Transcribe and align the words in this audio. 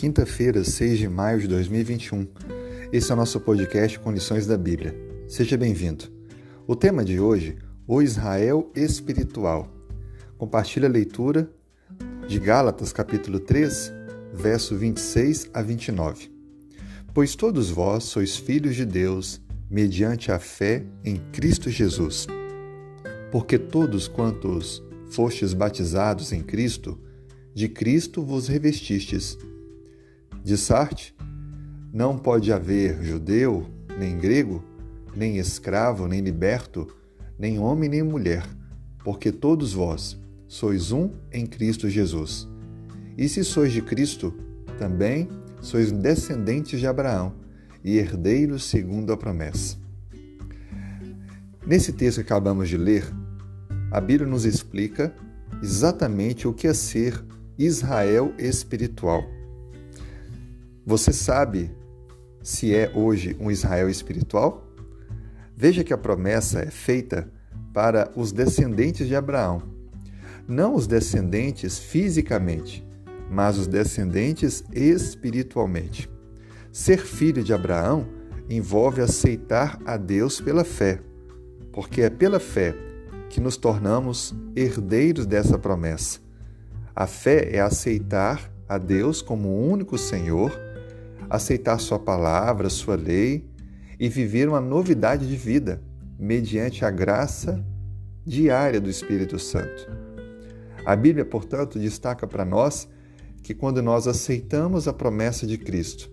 Quinta-feira, 0.00 0.64
6 0.64 0.98
de 0.98 1.08
maio 1.10 1.40
de 1.40 1.48
2021. 1.48 2.26
Esse 2.90 3.10
é 3.10 3.14
o 3.14 3.16
nosso 3.18 3.38
podcast 3.38 3.98
Condições 3.98 4.46
da 4.46 4.56
Bíblia. 4.56 4.96
Seja 5.28 5.58
bem-vindo. 5.58 6.06
O 6.66 6.74
tema 6.74 7.04
de 7.04 7.20
hoje, 7.20 7.58
o 7.86 8.00
Israel 8.00 8.72
espiritual. 8.74 9.70
Compartilhe 10.38 10.86
a 10.86 10.88
leitura 10.88 11.50
de 12.26 12.38
Gálatas, 12.38 12.94
capítulo 12.94 13.38
3, 13.40 13.92
verso 14.32 14.74
26 14.74 15.50
a 15.52 15.60
29. 15.60 16.32
Pois 17.12 17.34
todos 17.34 17.68
vós 17.68 18.04
sois 18.04 18.38
filhos 18.38 18.76
de 18.76 18.86
Deus, 18.86 19.38
mediante 19.70 20.32
a 20.32 20.38
fé 20.38 20.82
em 21.04 21.18
Cristo 21.30 21.68
Jesus. 21.68 22.26
Porque 23.30 23.58
todos 23.58 24.08
quantos 24.08 24.82
fostes 25.10 25.52
batizados 25.52 26.32
em 26.32 26.42
Cristo, 26.42 26.98
de 27.54 27.68
Cristo 27.68 28.22
vos 28.22 28.48
revestistes. 28.48 29.36
De 30.42 30.56
Sarte, 30.56 31.14
não 31.92 32.16
pode 32.16 32.52
haver 32.52 33.02
judeu, 33.02 33.66
nem 33.98 34.16
grego, 34.16 34.64
nem 35.14 35.38
escravo, 35.38 36.06
nem 36.06 36.20
liberto, 36.20 36.86
nem 37.38 37.58
homem, 37.58 37.88
nem 37.88 38.02
mulher, 38.02 38.44
porque 39.04 39.32
todos 39.32 39.72
vós 39.72 40.18
sois 40.46 40.92
um 40.92 41.10
em 41.32 41.46
Cristo 41.46 41.88
Jesus. 41.88 42.48
E 43.18 43.28
se 43.28 43.44
sois 43.44 43.72
de 43.72 43.82
Cristo, 43.82 44.32
também 44.78 45.28
sois 45.60 45.92
descendentes 45.92 46.80
de 46.80 46.86
Abraão 46.86 47.34
e 47.84 47.98
herdeiros 47.98 48.64
segundo 48.64 49.12
a 49.12 49.16
promessa. 49.16 49.76
Nesse 51.66 51.92
texto 51.92 52.16
que 52.16 52.22
acabamos 52.22 52.68
de 52.68 52.76
ler, 52.76 53.04
a 53.90 54.00
Bíblia 54.00 54.28
nos 54.28 54.44
explica 54.44 55.14
exatamente 55.62 56.48
o 56.48 56.52
que 56.54 56.66
é 56.66 56.74
ser 56.74 57.22
Israel 57.58 58.32
espiritual. 58.38 59.22
Você 60.90 61.12
sabe 61.12 61.70
se 62.42 62.74
é 62.74 62.90
hoje 62.92 63.36
um 63.38 63.48
Israel 63.48 63.88
espiritual? 63.88 64.66
Veja 65.56 65.84
que 65.84 65.92
a 65.92 65.96
promessa 65.96 66.62
é 66.62 66.66
feita 66.66 67.30
para 67.72 68.10
os 68.16 68.32
descendentes 68.32 69.06
de 69.06 69.14
Abraão. 69.14 69.62
Não 70.48 70.74
os 70.74 70.88
descendentes 70.88 71.78
fisicamente, 71.78 72.84
mas 73.30 73.56
os 73.56 73.68
descendentes 73.68 74.64
espiritualmente. 74.72 76.10
Ser 76.72 76.98
filho 76.98 77.44
de 77.44 77.54
Abraão 77.54 78.08
envolve 78.48 79.00
aceitar 79.00 79.78
a 79.86 79.96
Deus 79.96 80.40
pela 80.40 80.64
fé, 80.64 81.00
porque 81.72 82.02
é 82.02 82.10
pela 82.10 82.40
fé 82.40 82.74
que 83.28 83.40
nos 83.40 83.56
tornamos 83.56 84.34
herdeiros 84.56 85.24
dessa 85.24 85.56
promessa. 85.56 86.18
A 86.96 87.06
fé 87.06 87.48
é 87.54 87.60
aceitar 87.60 88.50
a 88.68 88.76
Deus 88.76 89.22
como 89.22 89.50
o 89.50 89.70
único 89.70 89.96
Senhor, 89.96 90.50
aceitar 91.30 91.78
Sua 91.78 91.98
palavra, 91.98 92.68
Sua 92.68 92.96
lei 92.96 93.48
e 93.98 94.08
viver 94.08 94.48
uma 94.48 94.60
novidade 94.60 95.28
de 95.28 95.36
vida 95.36 95.80
mediante 96.18 96.84
a 96.84 96.90
graça 96.90 97.64
diária 98.26 98.80
do 98.80 98.90
Espírito 98.90 99.38
Santo. 99.38 99.88
A 100.84 100.96
Bíblia, 100.96 101.24
portanto, 101.24 101.78
destaca 101.78 102.26
para 102.26 102.44
nós 102.44 102.88
que 103.42 103.54
quando 103.54 103.82
nós 103.82 104.06
aceitamos 104.08 104.88
a 104.88 104.92
promessa 104.92 105.46
de 105.46 105.56
Cristo 105.56 106.10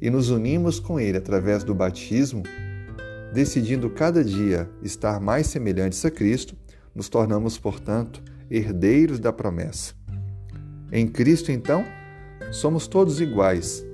e 0.00 0.10
nos 0.10 0.30
unimos 0.30 0.80
com 0.80 0.98
Ele 0.98 1.16
através 1.16 1.62
do 1.64 1.74
batismo, 1.74 2.42
decidindo 3.32 3.88
cada 3.90 4.24
dia 4.24 4.68
estar 4.82 5.20
mais 5.20 5.46
semelhantes 5.46 6.04
a 6.04 6.10
Cristo, 6.10 6.56
nos 6.94 7.08
tornamos, 7.08 7.58
portanto, 7.58 8.22
herdeiros 8.50 9.20
da 9.20 9.32
promessa. 9.32 9.94
Em 10.90 11.06
Cristo, 11.06 11.52
então, 11.52 11.84
somos 12.50 12.86
todos 12.86 13.20
iguais. 13.20 13.85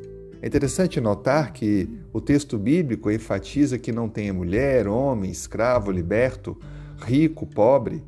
É 0.42 0.48
interessante 0.48 1.00
notar 1.00 1.53
que 1.53 1.88
o 2.12 2.20
texto 2.20 2.58
bíblico 2.58 3.08
enfatiza 3.12 3.78
que 3.78 3.92
não 3.92 4.08
tenha 4.08 4.34
mulher, 4.34 4.88
homem, 4.88 5.30
escravo, 5.30 5.92
liberto, 5.92 6.58
rico, 6.98 7.47
pobre, 7.47 8.03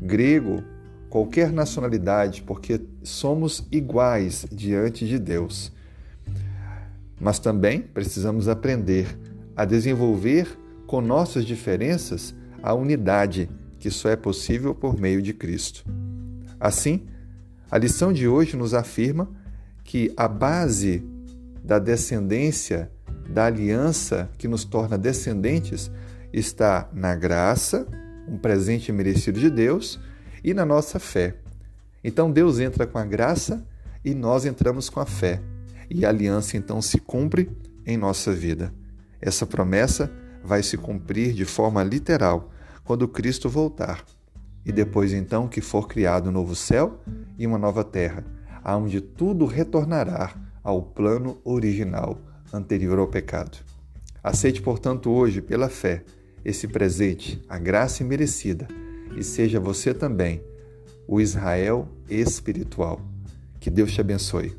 grego, 0.00 0.64
qualquer 1.10 1.52
nacionalidade, 1.52 2.42
porque 2.42 2.80
somos 3.02 3.68
iguais 3.70 4.46
diante 4.50 5.06
de 5.06 5.18
Deus. 5.18 5.70
Mas 7.20 7.38
também 7.38 7.82
precisamos 7.82 8.48
aprender 8.48 9.06
a 9.54 9.66
desenvolver 9.66 10.58
com 10.86 11.02
nossas 11.02 11.44
diferenças 11.44 12.34
a 12.62 12.72
unidade, 12.72 13.50
que 13.78 13.90
só 13.90 14.08
é 14.08 14.16
possível 14.16 14.74
por 14.74 14.98
meio 14.98 15.20
de 15.20 15.34
Cristo. 15.34 15.84
Assim, 16.58 17.06
a 17.70 17.76
lição 17.76 18.10
de 18.10 18.26
hoje 18.26 18.56
nos 18.56 18.72
afirma 18.72 19.28
que 19.84 20.10
a 20.16 20.26
base 20.26 21.04
da 21.66 21.80
descendência, 21.80 22.88
da 23.28 23.46
aliança 23.46 24.30
que 24.38 24.46
nos 24.46 24.64
torna 24.64 24.96
descendentes, 24.96 25.90
está 26.32 26.88
na 26.92 27.16
graça, 27.16 27.88
um 28.28 28.38
presente 28.38 28.92
merecido 28.92 29.40
de 29.40 29.50
Deus, 29.50 29.98
e 30.44 30.54
na 30.54 30.64
nossa 30.64 31.00
fé. 31.00 31.34
Então 32.04 32.30
Deus 32.30 32.60
entra 32.60 32.86
com 32.86 32.98
a 32.98 33.04
graça 33.04 33.66
e 34.04 34.14
nós 34.14 34.44
entramos 34.44 34.88
com 34.88 35.00
a 35.00 35.06
fé. 35.06 35.42
E 35.90 36.06
a 36.06 36.08
aliança 36.08 36.56
então 36.56 36.80
se 36.80 36.98
cumpre 36.98 37.50
em 37.84 37.96
nossa 37.96 38.32
vida. 38.32 38.72
Essa 39.20 39.44
promessa 39.44 40.12
vai 40.44 40.62
se 40.62 40.76
cumprir 40.76 41.32
de 41.32 41.44
forma 41.44 41.82
literal 41.82 42.52
quando 42.84 43.08
Cristo 43.08 43.48
voltar 43.48 44.04
e 44.64 44.70
depois 44.70 45.12
então 45.12 45.48
que 45.48 45.60
for 45.60 45.88
criado 45.88 46.28
um 46.28 46.32
novo 46.32 46.54
céu 46.54 47.00
e 47.36 47.44
uma 47.44 47.58
nova 47.58 47.82
terra, 47.82 48.24
aonde 48.62 49.00
tudo 49.00 49.46
retornará 49.46 50.32
ao 50.66 50.82
plano 50.82 51.38
original 51.44 52.18
anterior 52.52 52.98
ao 52.98 53.06
pecado. 53.06 53.56
Aceite, 54.20 54.60
portanto, 54.60 55.12
hoje, 55.12 55.40
pela 55.40 55.68
fé, 55.68 56.02
esse 56.44 56.66
presente, 56.66 57.40
a 57.48 57.56
graça 57.56 58.02
imerecida, 58.02 58.66
e 59.16 59.22
seja 59.22 59.60
você 59.60 59.94
também 59.94 60.42
o 61.06 61.20
Israel 61.20 61.88
espiritual. 62.10 63.00
Que 63.60 63.70
Deus 63.70 63.92
te 63.92 64.00
abençoe. 64.00 64.56